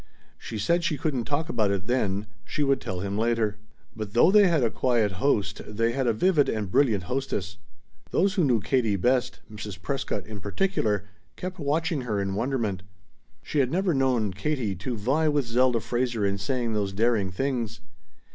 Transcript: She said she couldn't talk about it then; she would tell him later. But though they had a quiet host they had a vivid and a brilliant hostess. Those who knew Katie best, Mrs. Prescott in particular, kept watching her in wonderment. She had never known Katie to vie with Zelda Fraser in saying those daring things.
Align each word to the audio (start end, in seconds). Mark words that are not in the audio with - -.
She 0.39 0.57
said 0.57 0.83
she 0.83 0.97
couldn't 0.97 1.25
talk 1.25 1.47
about 1.47 1.69
it 1.69 1.85
then; 1.85 2.25
she 2.43 2.63
would 2.63 2.81
tell 2.81 3.01
him 3.01 3.19
later. 3.19 3.57
But 3.95 4.13
though 4.13 4.31
they 4.31 4.47
had 4.47 4.63
a 4.63 4.71
quiet 4.71 5.11
host 5.21 5.61
they 5.67 5.91
had 5.91 6.07
a 6.07 6.11
vivid 6.11 6.49
and 6.49 6.65
a 6.67 6.71
brilliant 6.71 7.03
hostess. 7.03 7.57
Those 8.09 8.33
who 8.33 8.43
knew 8.43 8.61
Katie 8.61 8.95
best, 8.95 9.41
Mrs. 9.51 9.79
Prescott 9.79 10.25
in 10.25 10.39
particular, 10.41 11.03
kept 11.35 11.59
watching 11.59 12.01
her 12.01 12.19
in 12.19 12.33
wonderment. 12.33 12.81
She 13.43 13.59
had 13.59 13.69
never 13.71 13.93
known 13.93 14.33
Katie 14.33 14.73
to 14.77 14.97
vie 14.97 15.27
with 15.29 15.45
Zelda 15.45 15.79
Fraser 15.79 16.25
in 16.25 16.39
saying 16.39 16.73
those 16.73 16.93
daring 16.93 17.29
things. 17.29 17.79